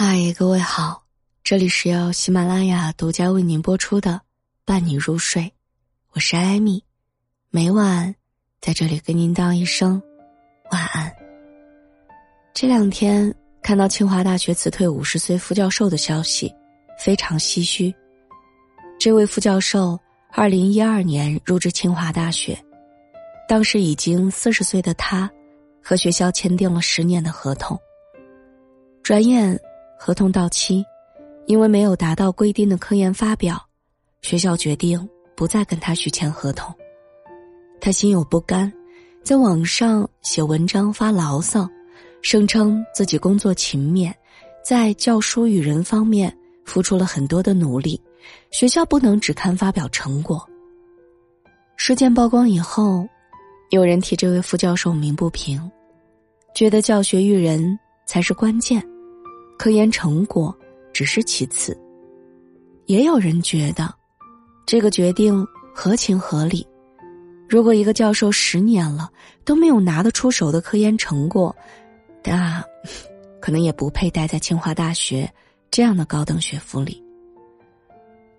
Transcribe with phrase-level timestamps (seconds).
[0.00, 1.02] 嗨，各位好，
[1.42, 4.12] 这里是由喜马拉雅独家为您播出的
[4.64, 5.42] 《伴你入睡》，
[6.12, 6.84] 我是艾米，
[7.50, 8.14] 每晚
[8.60, 10.00] 在这里跟您道一声
[10.70, 11.12] 晚安。
[12.54, 16.54] 这两天看到清华大学辞退五十岁副教授的消息，
[16.96, 17.92] 非常唏嘘。
[19.00, 19.98] 这位副教授
[20.30, 22.56] 二零一二年入职清华大学，
[23.48, 25.28] 当时已经四十岁的他，
[25.82, 27.76] 和学校签订了十年的合同，
[29.02, 29.60] 转眼。
[29.98, 30.84] 合同到期，
[31.46, 33.60] 因为没有达到规定的科研发表，
[34.22, 36.72] 学校决定不再跟他续签合同。
[37.80, 38.72] 他心有不甘，
[39.22, 41.68] 在网上写文章发牢骚，
[42.22, 44.12] 声称自己工作勤勉，
[44.64, 46.34] 在教书育人方面
[46.64, 48.00] 付出了很多的努力，
[48.50, 50.48] 学校不能只看发表成果。
[51.76, 53.06] 事件曝光以后，
[53.70, 55.60] 有人替这位副教授鸣不平，
[56.54, 58.82] 觉得教学育人才是关键。
[59.58, 60.56] 科研成果
[60.92, 61.76] 只是其次，
[62.86, 63.92] 也有人觉得，
[64.64, 66.66] 这个决定合情合理。
[67.48, 69.10] 如果一个教授十年了
[69.44, 71.54] 都没有拿得出手的科研成果，
[72.22, 72.64] 那
[73.40, 75.28] 可能也不配待在清华大学
[75.72, 77.02] 这样的高等学府里。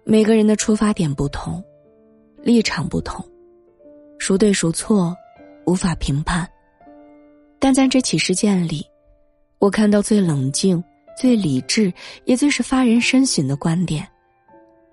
[0.05, 1.61] 每个人的出发点不同，
[2.41, 3.23] 立场不同，
[4.19, 5.13] 孰对孰错，
[5.65, 6.49] 无法评判。
[7.59, 8.85] 但在这起事件里，
[9.57, 10.81] 我看到最冷静。
[11.19, 11.91] 最理智
[12.23, 14.07] 也最是发人深省的观点，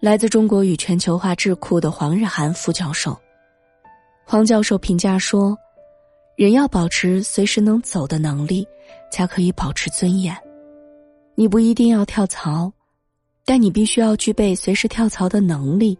[0.00, 3.16] 来自中国与全球化智库的黄日涵副教授。
[4.24, 5.56] 黄教授评价说
[6.34, 8.66] ：“人要保持随时能走的能力，
[9.08, 10.36] 才可以保持尊严。
[11.36, 12.72] 你不一定要跳槽，
[13.44, 15.96] 但你必须要具备随时跳槽的能力。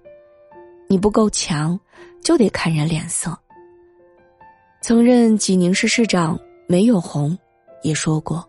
[0.88, 1.78] 你不够强，
[2.20, 3.38] 就得看人脸色。”
[4.82, 7.38] 曾任济宁市市长梅永红
[7.84, 8.44] 也说过。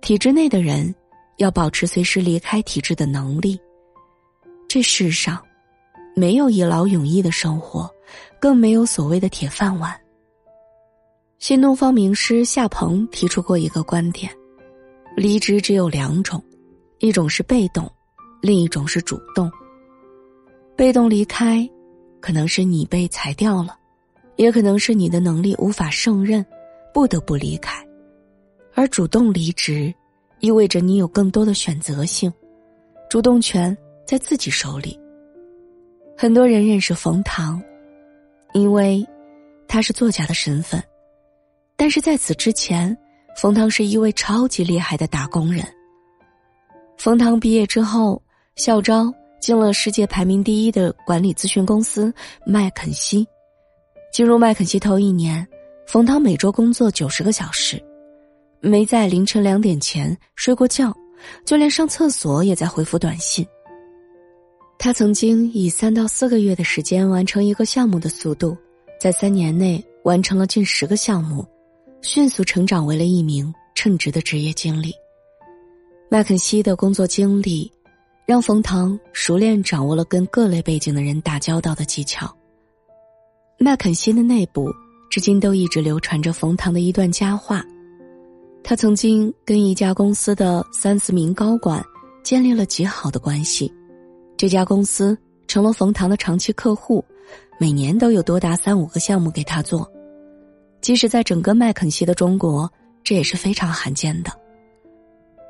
[0.00, 0.94] 体制内的人
[1.36, 3.58] 要保持随时离开体制的能力。
[4.68, 5.42] 这世上
[6.14, 7.90] 没有一劳永逸的生活，
[8.40, 9.98] 更没有所谓的铁饭碗。
[11.38, 14.30] 新东方名师夏鹏提出过一个观点：
[15.16, 16.42] 离职只有两种，
[16.98, 17.90] 一种是被动，
[18.40, 19.50] 另一种是主动。
[20.76, 21.68] 被动离开，
[22.20, 23.76] 可能是你被裁掉了，
[24.36, 26.44] 也可能是你的能力无法胜任，
[26.92, 27.87] 不得不离开。
[28.78, 29.92] 而主动离职，
[30.38, 32.32] 意味着你有更多的选择性，
[33.10, 34.96] 主动权在自己手里。
[36.16, 37.60] 很多人认识冯唐，
[38.52, 39.04] 因为
[39.66, 40.80] 他是作家的身份，
[41.76, 42.96] 但是在此之前，
[43.36, 45.64] 冯唐是一位超级厉害的打工人。
[46.98, 48.22] 冯唐毕业之后，
[48.54, 52.14] 校招进了世界排名第一的管理咨询公司
[52.46, 53.26] 麦肯锡。
[54.12, 55.44] 进入麦肯锡头一年，
[55.84, 57.84] 冯唐每周工作九十个小时。
[58.60, 60.96] 没在凌晨两点前睡过觉，
[61.44, 63.46] 就连上厕所也在回复短信。
[64.78, 68.56] 他曾经以三到四个月的时间完成一个项目的速度，
[69.00, 71.46] 在三年内完成了近十个项目，
[72.02, 74.92] 迅速成长为了一名称职的职业经理。
[76.08, 77.70] 麦肯锡的工作经历，
[78.26, 82.32] 让冯唐熟练掌握了跟各类背景的人打交道的技巧。
[83.58, 84.72] 麦肯锡的内部
[85.10, 87.64] 至今都一直流传着冯唐的一段佳话。
[88.68, 91.82] 他曾经跟一家公司的三四名高管
[92.22, 93.72] 建立了极好的关系，
[94.36, 97.02] 这家公司成了冯唐的长期客户，
[97.58, 99.90] 每年都有多达三五个项目给他做，
[100.82, 102.70] 即使在整个麦肯锡的中国，
[103.02, 104.30] 这也是非常罕见的。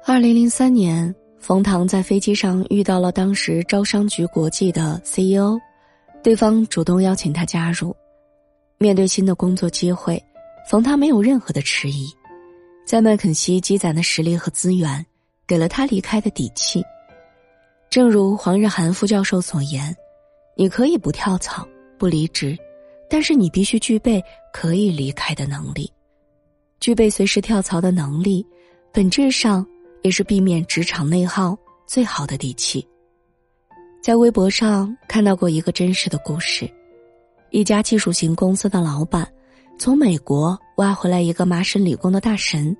[0.07, 5.59] 二零零三年，冯唐在飞机上遇到了当时招商局国际的 CEO，
[6.23, 7.93] 对方主动邀请他加入。
[8.79, 10.23] 面对新的工作机会，
[10.71, 12.07] 冯唐没有任何的迟疑。
[12.89, 15.05] 在麦肯锡积攒的实力和资源，
[15.47, 16.83] 给了他离开的底气。
[17.91, 19.95] 正如黄日涵副教授所言
[20.57, 21.69] ：“你可以不跳槽、
[21.99, 22.57] 不离职，
[23.11, 25.93] 但是你必须具备可以离开的能力。
[26.81, 28.43] 具备随时跳槽的能力，
[28.91, 29.67] 本质上
[30.01, 31.55] 也是避免职场内耗
[31.87, 32.83] 最好的底气。”
[34.03, 36.67] 在微博上看到过一个真实的故事：
[37.51, 39.31] 一家技术型公司的老板。
[39.79, 42.77] 从美国挖回来一个麻省理工的大神，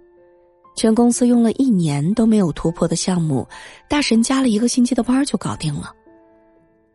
[0.75, 3.47] 全公司用了一年都没有突破的项目，
[3.89, 5.93] 大神加了一个星期的班就搞定了。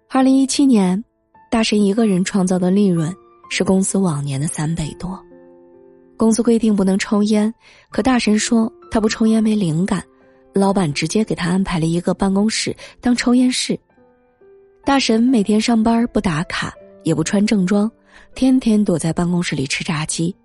[0.10, 1.02] 二零一七年，
[1.50, 3.16] 大神一个人创造的利润
[3.50, 5.18] 是公司往年的三倍多。
[6.18, 7.52] 公司规定不能抽烟，
[7.90, 10.04] 可大神说他不抽烟没灵感，
[10.54, 13.80] 老板直接给他安排了一个办公室当抽烟室。
[14.84, 16.74] 大神每天上班不打卡，
[17.04, 17.90] 也不穿正装。
[18.36, 20.36] 天天躲在办公室里吃炸鸡。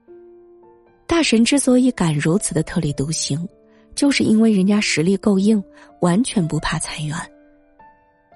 [1.07, 3.49] 大神之所以敢如此的特立独行，
[3.95, 5.63] 就是因为人家实力够硬，
[6.01, 7.17] 完全不怕裁员。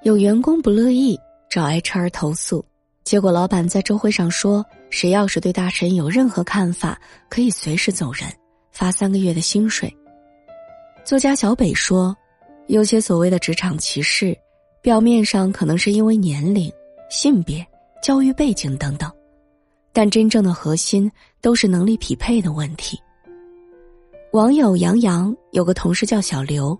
[0.02, 1.18] 有员工不乐意
[1.50, 2.64] 找 HR 投诉，
[3.04, 8.26] 结果老板在周会上说：“谁要是对大神有任何看法，可以随时走人，
[8.70, 9.94] 发三个月的薪水。”
[11.04, 12.16] 作家小北说
[12.68, 14.36] ：“有些所谓的职场歧视，
[14.80, 16.72] 表面上可能是因为年龄、
[17.10, 17.64] 性别、
[18.02, 19.12] 教育背景等等，
[19.92, 21.10] 但真正的核心
[21.40, 22.98] 都是能力匹配的问题。”
[24.32, 26.78] 网友杨洋有个同事叫小刘。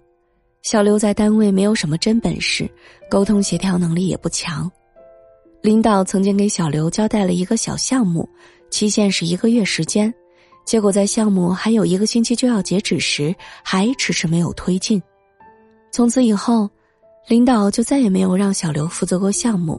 [0.63, 2.71] 小刘在单位没有什么真本事，
[3.11, 4.71] 沟通协调能力也不强。
[5.61, 8.29] 领导曾经给小刘交代了一个小项目，
[8.71, 10.13] 期限是一个月时间，
[10.65, 13.35] 结果在项目还有一个星期就要截止时，
[13.65, 15.03] 还迟迟没有推进。
[15.91, 16.71] 从此以后，
[17.29, 19.77] 领导就再也没有让小刘负责过项目。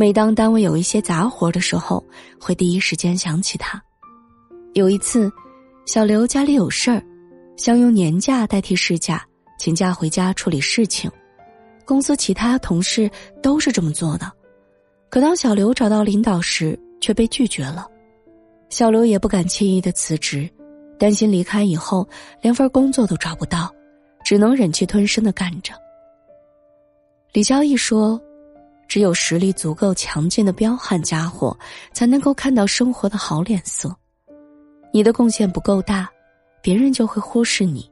[0.00, 2.02] 每当单位有一些杂活的时候，
[2.40, 3.78] 会第一时间想起他。
[4.72, 5.30] 有一次，
[5.84, 7.04] 小刘家里有事儿，
[7.58, 9.22] 想用年假代替事假。
[9.58, 11.10] 请假回家处理事情，
[11.84, 13.10] 公司其他同事
[13.42, 14.32] 都是这么做的，
[15.10, 17.86] 可当小刘找到领导时，却被拒绝了。
[18.70, 20.48] 小刘也不敢轻易的辞职，
[20.98, 22.08] 担心离开以后
[22.40, 23.70] 连份工作都找不到，
[24.24, 25.74] 只能忍气吞声的干着。
[27.34, 28.18] 李交易说
[28.90, 31.56] ：“只有实力足够强劲的彪悍家伙，
[31.92, 33.94] 才能够看到生活的好脸色。
[34.92, 36.10] 你的贡献不够大，
[36.60, 37.88] 别人就会忽视你。”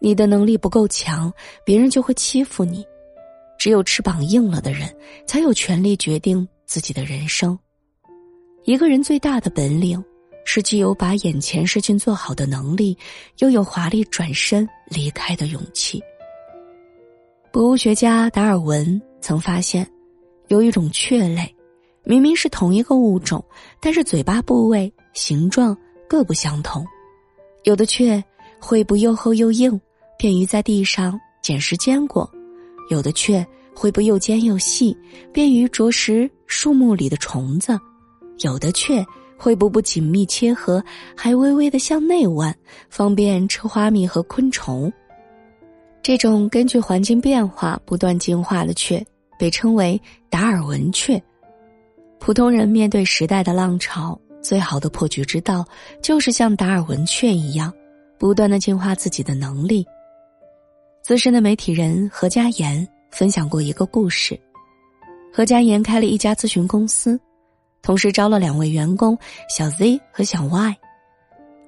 [0.00, 1.30] 你的能力不够强，
[1.66, 2.82] 别人就会欺负你。
[3.58, 4.88] 只有翅膀硬了的人，
[5.26, 7.56] 才有权利决定自己的人生。
[8.64, 10.02] 一个人最大的本领，
[10.46, 12.96] 是既有把眼前事情做好的能力，
[13.40, 16.02] 又有华丽转身离开的勇气。
[17.52, 19.86] 博物学家达尔文曾发现，
[20.52, 21.56] 有一种雀类，
[22.04, 23.42] 明明是同一个物种，
[23.80, 25.74] 但是嘴巴部位、形状
[26.06, 26.86] 各不相同。
[27.64, 28.22] 有的雀
[28.60, 29.80] 喙部又厚又硬。
[30.18, 32.30] 便于在地上捡拾坚果，
[32.90, 33.44] 有的雀
[33.74, 34.96] 喙部又尖又细，
[35.32, 37.76] 便于啄食树木里的虫子；
[38.44, 39.04] 有的雀
[39.36, 40.84] 喙部不紧密切合，
[41.16, 42.54] 还微微的向内弯，
[42.88, 44.92] 方便吃花蜜和昆虫。
[46.04, 49.04] 这种根据环境变化不断进化的雀，
[49.42, 50.00] 被称为
[50.30, 51.20] 达尔文雀。
[52.20, 55.66] 普通人面对时代的浪潮，最好的破局之道，
[56.00, 57.72] 就是像达尔文雀一样，
[58.20, 59.84] 不断的进化自己的能力。
[61.02, 64.38] 资深的媒体人何家岩分享过一个故事：
[65.34, 67.18] 何家岩开了一家咨询公司，
[67.82, 69.18] 同时招了两位员工
[69.48, 70.76] 小 Z 和小 Y。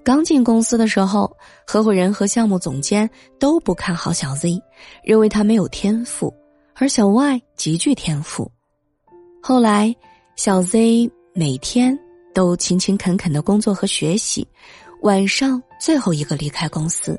[0.04, 1.36] 刚进公司的时候，
[1.66, 3.10] 合伙人和项目总监
[3.40, 4.62] 都不看好小 Z，
[5.02, 6.32] 认为他没有天赋，
[6.76, 8.50] 而小 Y 极具天赋。
[9.40, 9.94] 后来，
[10.34, 11.96] 小 Z 每天
[12.34, 14.46] 都勤勤恳恳的工作和学习，
[15.02, 17.18] 晚上最后一个离开公司，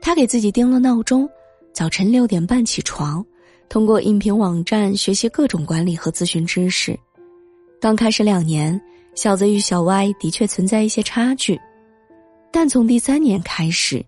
[0.00, 1.28] 他给自己定了闹钟。
[1.74, 3.24] 早晨六点半起床，
[3.68, 6.98] 通过应聘网站学习各种管理和咨询知识。
[7.80, 8.80] 刚开始两年，
[9.14, 11.60] 小 Z 与小 Y 的确存在一些差距，
[12.50, 14.04] 但从第三年开始，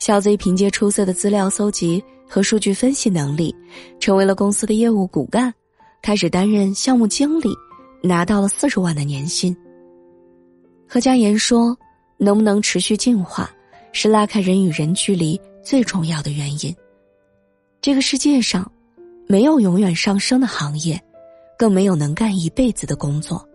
[0.00, 3.54] 小 Z 凭借出色的资料搜集和数据分析能力，
[4.00, 5.52] 成为了公司的业务骨干，
[6.02, 7.54] 开始担任项目经理，
[8.02, 9.56] 拿到了四十万的年薪。
[10.88, 11.76] 何佳言说
[12.18, 13.50] ：“能不能持续进化，
[13.92, 16.74] 是拉开人与人距离最重要的原因。”
[17.80, 18.70] 这个世界上，
[19.26, 21.00] 没有永远上升的行业，
[21.58, 23.46] 更没有能干一辈子的工作。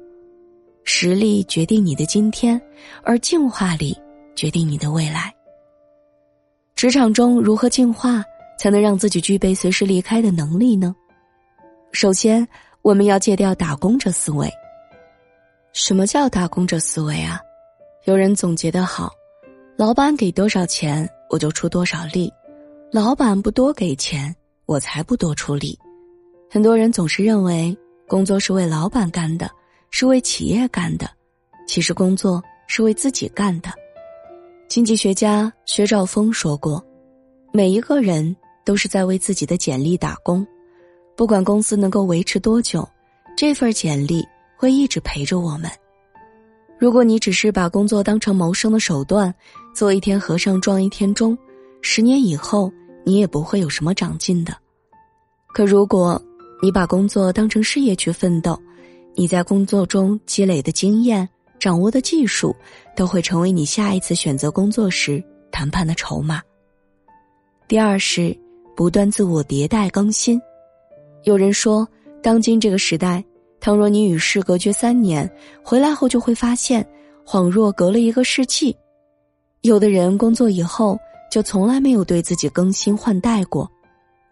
[0.84, 2.60] 实力决定你的今天，
[3.04, 3.96] 而进化力
[4.36, 5.34] 决定你的未来。
[6.76, 8.24] 职场中如何进化，
[8.60, 10.94] 才能让自己具备随时离开的能力呢？
[11.94, 12.46] 首先，
[12.82, 14.52] 我们要戒掉打工者思维。
[15.72, 17.40] 什么叫打工者思维啊？
[18.04, 19.14] 有人总结的好：
[19.78, 22.30] 老板给多少钱，我就出多少力。
[22.92, 24.36] 老板不多给钱，
[24.66, 25.80] 我才不多出力。
[26.52, 27.74] 很多人总是认为
[28.10, 29.50] 工作是为老板干的，
[29.90, 31.10] 是为企业干的，
[31.66, 33.70] 其实工作是为自己干的。
[34.68, 36.84] 经济学家薛兆丰说过
[37.54, 40.46] ：“每一个人都是在为自己的简历打工，
[41.16, 42.88] 不管公司能够维持多久，
[43.38, 44.26] 这份简历
[44.58, 45.70] 会一直陪着我们。
[46.78, 49.34] 如果你只是把工作当成谋生的手段，
[49.76, 51.38] 做一天和尚撞一天钟，
[51.82, 52.72] 十年以后。”
[53.06, 54.56] 你也不会有什么长进的。
[55.48, 56.22] 可如果
[56.62, 58.62] 你把工作当成事业去奋斗，
[59.16, 62.56] 你在工作中积累的经验、掌握的技术，
[62.96, 66.40] 都会成为你下一次选择工作时谈判的筹码。
[67.68, 68.38] 第二是
[68.80, 70.42] 不断自我迭代更新。
[71.24, 71.86] 有人说，
[72.24, 73.22] 当今这个时代，
[73.60, 75.30] 倘若你与世隔绝三年，
[75.62, 76.88] 回来后就会发现，
[77.26, 78.74] 恍若隔了一个世纪。
[79.64, 80.98] 有的人工作以后。
[81.30, 83.70] 就从来没有对自己更新换代过，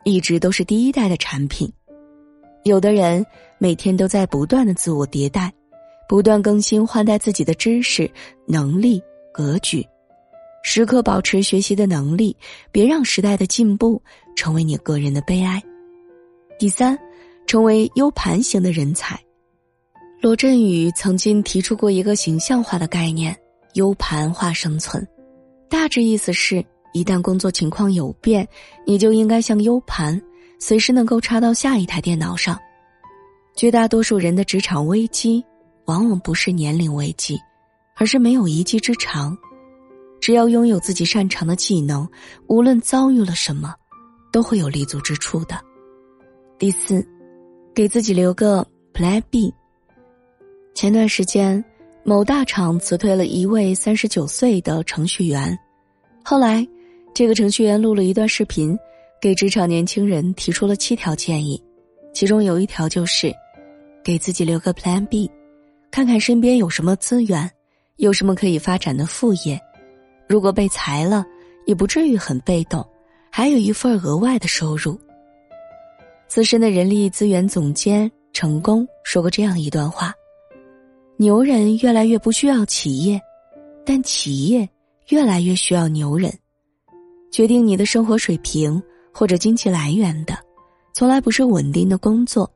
[0.04, 1.72] 一直都是第一代的产品。
[2.64, 3.24] 有的人
[3.60, 5.54] 每天都在不断的自我迭代，
[6.10, 8.10] 不断更新换代自己的知识、
[8.48, 9.00] 能力、
[9.32, 9.86] 格局，
[10.70, 12.36] 时刻保持学习的能力，
[12.74, 14.04] 别让时代的进步
[14.36, 15.64] 成为你个人的悲哀。
[16.60, 17.00] 第三，
[17.46, 19.18] 成为 U 盘型的人才。
[20.22, 23.34] 罗振宇曾经提出过一个形象化的概念
[23.76, 25.08] ：U 盘化生存，
[25.70, 26.64] 大致意思是。
[26.92, 28.46] 一旦工作情况有变，
[28.86, 30.22] 你就应该像 U 盘，
[30.60, 32.60] 随时能够插到下一台电脑上。
[33.56, 35.42] 绝大多数人的职场危机，
[35.86, 37.40] 往往不是年龄危机，
[37.96, 39.38] 而是没有一技之长。
[40.20, 42.08] 只要拥有自己擅长的技能，
[42.48, 43.74] 无论遭遇了什么，
[44.32, 45.60] 都会有立足之处的。
[46.58, 47.06] 第四，
[47.74, 49.54] 给自己留个 Plan B。
[50.74, 51.64] 前段时间，
[52.04, 55.58] 某大厂辞退了一位三十九岁的程序员，
[56.24, 56.68] 后来。
[57.14, 58.78] 这个程序员录了一段视频，
[59.20, 61.60] 给职场年轻人提出了七条建议，
[62.14, 63.34] 其中有一条就是，
[64.04, 65.28] 给自己留个 Plan B，
[65.90, 67.50] 看看身边有什么资源，
[67.96, 69.60] 有什么可以发展的副业，
[70.28, 71.26] 如果被裁了，
[71.66, 72.86] 也不至于很被动，
[73.32, 75.00] 还有一份额外的收入。
[76.28, 80.14] 资深的人力资源总监成功说过这样一段话：
[81.16, 83.20] 牛人越来越不需要企业，
[83.86, 84.68] 但企业
[85.08, 86.32] 越来越需要牛人。
[87.32, 88.82] 决定你的生活水平
[89.14, 90.38] 或者经济来源的，
[90.94, 92.50] 从来不是稳定的工作，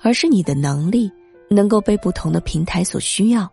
[0.00, 1.10] 而是你的能力
[1.48, 3.50] 能够被不同的平台所需要。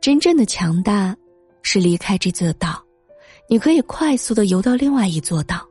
[0.00, 1.16] 真正的强大，
[1.70, 2.82] 是离开这座岛，
[3.46, 5.68] 你可以快速的游到另外一座岛。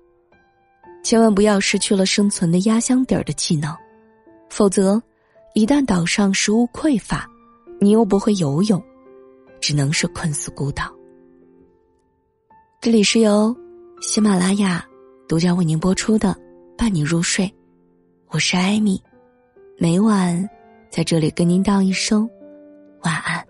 [1.03, 3.75] 千万不要失去了生存的压箱底儿的技能，
[4.47, 5.01] 否则，
[5.55, 7.27] 一旦岛上食物匮乏，
[7.81, 8.79] 你又不会游泳，
[9.59, 10.93] 只能是困死孤岛。
[12.79, 13.55] 这里是由。
[13.99, 14.85] 喜马拉雅
[15.27, 16.29] 独家为您播出的
[16.77, 17.45] 《伴你入睡》，
[18.27, 19.01] 我是艾米，
[19.79, 20.47] 每晚
[20.91, 22.29] 在这里跟您道一声
[23.01, 23.46] 晚安。